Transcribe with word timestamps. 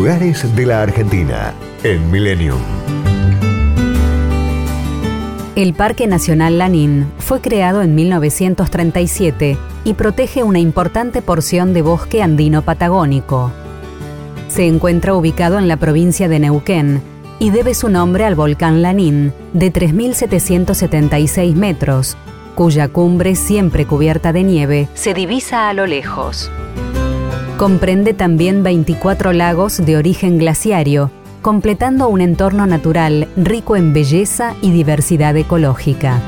Lugares 0.00 0.56
de 0.56 0.64
la 0.64 0.80
Argentina 0.80 1.52
en 1.84 2.10
Millennium. 2.10 2.58
El 5.56 5.74
Parque 5.74 6.06
Nacional 6.06 6.56
Lanín 6.56 7.12
fue 7.18 7.42
creado 7.42 7.82
en 7.82 7.94
1937 7.94 9.58
y 9.84 9.92
protege 9.92 10.42
una 10.42 10.58
importante 10.58 11.20
porción 11.20 11.74
de 11.74 11.82
bosque 11.82 12.22
andino 12.22 12.62
patagónico. 12.62 13.52
Se 14.48 14.66
encuentra 14.66 15.12
ubicado 15.12 15.58
en 15.58 15.68
la 15.68 15.76
provincia 15.76 16.30
de 16.30 16.38
Neuquén 16.38 17.02
y 17.38 17.50
debe 17.50 17.74
su 17.74 17.90
nombre 17.90 18.24
al 18.24 18.34
volcán 18.34 18.80
Lanín, 18.80 19.34
de 19.52 19.70
3.776 19.70 21.54
metros, 21.54 22.16
cuya 22.54 22.88
cumbre, 22.88 23.34
siempre 23.34 23.84
cubierta 23.84 24.32
de 24.32 24.44
nieve, 24.44 24.88
se 24.94 25.12
divisa 25.12 25.68
a 25.68 25.74
lo 25.74 25.86
lejos. 25.86 26.50
Comprende 27.60 28.14
también 28.14 28.62
24 28.62 29.34
lagos 29.34 29.84
de 29.84 29.98
origen 29.98 30.38
glaciario, 30.38 31.10
completando 31.42 32.08
un 32.08 32.22
entorno 32.22 32.66
natural 32.66 33.28
rico 33.36 33.76
en 33.76 33.92
belleza 33.92 34.54
y 34.62 34.70
diversidad 34.70 35.36
ecológica. 35.36 36.22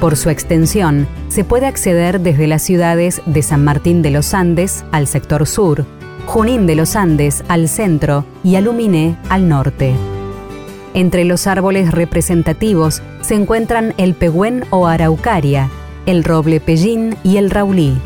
Por 0.00 0.16
su 0.16 0.28
extensión, 0.28 1.06
se 1.28 1.44
puede 1.44 1.66
acceder 1.66 2.20
desde 2.20 2.48
las 2.48 2.62
ciudades 2.62 3.22
de 3.26 3.42
San 3.42 3.62
Martín 3.62 4.02
de 4.02 4.10
los 4.10 4.34
Andes 4.34 4.84
al 4.90 5.06
sector 5.06 5.46
sur, 5.46 5.86
Junín 6.26 6.66
de 6.66 6.74
los 6.74 6.96
Andes 6.96 7.44
al 7.46 7.68
centro 7.68 8.24
y 8.42 8.56
Aluminé 8.56 9.14
al 9.28 9.48
norte. 9.48 9.94
Entre 10.94 11.24
los 11.24 11.46
árboles 11.46 11.92
representativos 11.92 13.02
se 13.20 13.36
encuentran 13.36 13.94
el 13.98 14.14
pehuen 14.14 14.64
o 14.70 14.88
araucaria, 14.88 15.70
el 16.06 16.24
roble 16.24 16.58
pellín 16.58 17.14
y 17.22 17.36
el 17.36 17.50
raulí. 17.50 17.96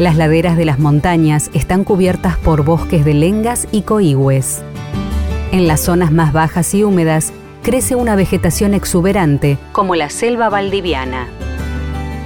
Las 0.00 0.16
laderas 0.16 0.56
de 0.56 0.64
las 0.64 0.78
montañas 0.78 1.50
están 1.52 1.84
cubiertas 1.84 2.38
por 2.38 2.64
bosques 2.64 3.04
de 3.04 3.12
lengas 3.12 3.68
y 3.70 3.82
coigües. 3.82 4.62
En 5.52 5.68
las 5.68 5.80
zonas 5.80 6.10
más 6.10 6.32
bajas 6.32 6.72
y 6.72 6.84
húmedas 6.84 7.34
crece 7.62 7.96
una 7.96 8.16
vegetación 8.16 8.72
exuberante, 8.72 9.58
como 9.72 9.94
la 9.96 10.08
selva 10.08 10.48
valdiviana. 10.48 11.28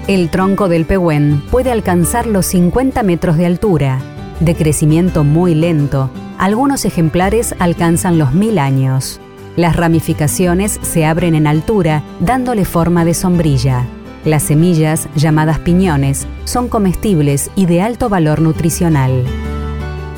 El 0.07 0.31
tronco 0.31 0.69
del 0.69 0.85
pehuen 0.85 1.43
puede 1.51 1.73
alcanzar 1.73 2.29
los 2.29 2.47
50 2.47 3.03
metros 3.03 3.37
de 3.37 3.47
altura, 3.47 3.99
de 4.39 4.55
crecimiento 4.55 5.25
muy 5.25 5.57
lento. 5.57 6.11
Algunos 6.39 6.85
ejemplares 6.85 7.57
alcanzan 7.59 8.19
los 8.19 8.35
mil 8.35 8.61
años. 8.61 9.19
Las 9.57 9.75
ramificaciones 9.75 10.79
se 10.83 11.07
abren 11.07 11.35
en 11.35 11.49
altura, 11.49 12.05
dándole 12.21 12.67
forma 12.67 13.05
de 13.05 13.15
sombrilla. 13.15 13.85
Las 14.25 14.45
semillas, 14.45 15.07
llamadas 15.15 15.59
piñones, 15.59 16.27
son 16.45 16.69
comestibles 16.69 17.51
y 17.57 17.67
de 17.67 17.83
alto 17.83 18.09
valor 18.09 18.41
nutricional. 18.41 19.23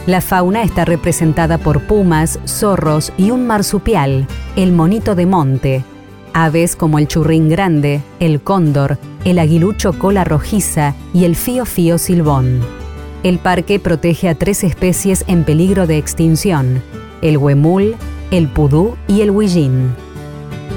La 0.06 0.20
fauna 0.20 0.62
está 0.62 0.84
representada 0.84 1.58
por 1.58 1.88
pumas, 1.88 2.38
zorros 2.46 3.12
y 3.18 3.32
un 3.32 3.48
marsupial, 3.48 4.28
el 4.54 4.70
monito 4.70 5.16
de 5.16 5.26
monte. 5.26 5.84
Aves 6.32 6.76
como 6.76 7.00
el 7.00 7.08
churrín 7.08 7.48
grande, 7.48 8.00
el 8.20 8.40
cóndor, 8.40 8.98
el 9.24 9.40
aguilucho 9.40 9.98
cola 9.98 10.22
rojiza 10.22 10.94
y 11.12 11.24
el 11.24 11.34
fío 11.34 11.66
fío 11.66 11.98
silbón. 11.98 12.60
El 13.24 13.40
parque 13.40 13.80
protege 13.80 14.28
a 14.28 14.36
tres 14.36 14.62
especies 14.62 15.24
en 15.26 15.42
peligro 15.42 15.88
de 15.88 15.98
extinción, 15.98 16.80
el 17.22 17.38
huemul, 17.38 17.96
el 18.30 18.46
pudú 18.46 18.96
y 19.08 19.22
el 19.22 19.32
huillín. 19.32 20.05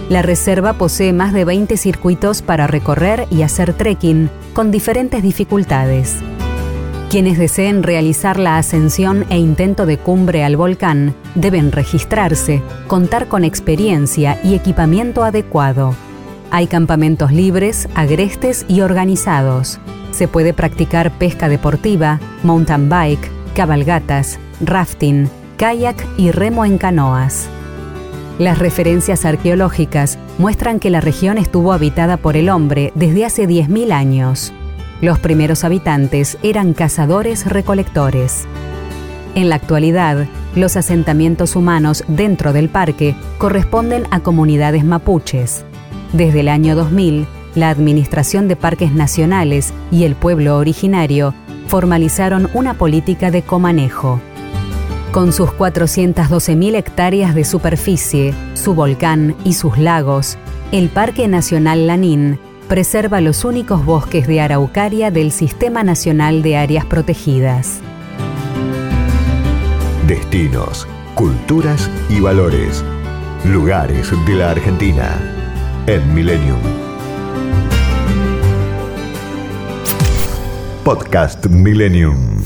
La 0.09 0.22
reserva 0.22 0.73
posee 0.73 1.14
más 1.14 1.34
de 1.34 1.45
20 1.45 1.78
circuitos 1.78 2.42
para 2.42 2.68
recorrer 2.68 3.28
y 3.30 3.44
hacer 3.44 3.73
trekking 3.73 4.30
con 4.54 4.72
diferentes 4.72 5.22
dificultades. 5.22 6.16
Quienes 7.09 7.40
deseen 7.40 7.82
realizar 7.82 8.38
la 8.38 8.58
ascensión 8.58 9.26
e 9.30 9.40
intento 9.40 9.88
de 9.88 9.98
cumbre 9.98 10.44
al 10.44 10.58
volcán 10.58 11.16
deben 11.34 11.72
registrarse, 11.72 12.62
contar 12.88 13.28
con 13.28 13.44
experiencia 13.44 14.40
y 14.44 14.54
equipamiento 14.54 15.23
adecuado. 15.23 15.95
Hay 16.52 16.67
campamentos 16.67 17.32
libres, 17.32 17.90
agrestes 17.95 18.66
y 18.67 18.82
organizados. 18.82 19.80
Se 20.11 20.28
puede 20.28 20.54
practicar 20.54 21.11
pesca 21.11 21.49
deportiva, 21.49 22.20
mountain 22.44 22.89
bike, 22.89 23.32
cabalgatas, 23.55 24.39
rafting, 24.61 25.30
kayak 25.58 26.04
y 26.17 26.32
remo 26.32 26.64
en 26.64 26.78
canoas. 26.78 27.49
Las 28.39 28.58
referencias 28.58 29.26
arqueológicas 29.26 30.17
muestran 30.38 30.80
que 30.80 30.89
la 30.89 31.02
región 31.02 31.38
estuvo 31.38 31.73
habitada 31.73 32.16
por 32.16 32.38
el 32.38 32.48
hombre 32.48 32.94
desde 32.95 33.26
hace 33.26 33.50
10.000 33.50 33.92
años. 33.92 34.54
Los 35.02 35.20
primeros 35.20 35.66
habitantes 35.66 36.38
eran 36.42 36.73
cazadores-recolectores. 36.73 38.48
En 39.36 39.49
la 39.49 39.55
actualidad, 39.55 40.26
los 40.55 40.78
asentamientos 40.78 41.58
humanos 41.58 42.05
dentro 42.08 42.54
del 42.54 42.70
parque 42.70 43.14
corresponden 43.39 44.04
a 44.10 44.22
comunidades 44.22 44.86
mapuches. 44.86 45.66
Desde 46.14 46.39
el 46.39 46.48
año 46.48 46.78
2000, 46.78 47.28
la 47.55 47.70
Administración 47.70 48.48
de 48.48 48.55
Parques 48.55 48.94
Nacionales 48.94 49.73
y 49.92 50.05
el 50.05 50.16
pueblo 50.16 50.58
originario 50.58 51.33
formalizaron 51.67 52.49
una 52.54 52.73
política 52.73 53.32
de 53.32 53.42
comanejo. 53.42 54.22
Con 55.11 55.33
sus 55.33 55.49
412.000 55.49 56.75
hectáreas 56.75 57.33
de 57.33 57.43
superficie, 57.43 58.36
su 58.53 58.75
volcán 58.75 59.36
y 59.43 59.53
sus 59.53 59.80
lagos, 59.80 60.37
el 60.71 60.89
Parque 60.89 61.27
Nacional 61.27 61.87
Lanín 61.87 62.39
preserva 62.67 63.19
los 63.19 63.43
únicos 63.43 63.83
bosques 63.83 64.27
de 64.27 64.39
araucaria 64.39 65.09
del 65.09 65.31
Sistema 65.31 65.83
Nacional 65.83 66.43
de 66.43 66.58
Áreas 66.58 66.86
Protegidas. 66.86 67.80
Destinos, 70.05 70.87
culturas 71.15 71.89
y 72.09 72.19
valores. 72.19 72.86
Lugares 73.45 74.11
de 74.27 74.36
la 74.36 74.52
Argentina 74.52 75.17
en 75.87 76.14
Millennium. 76.14 76.59
Podcast 80.83 81.48
Millennium. 81.48 82.43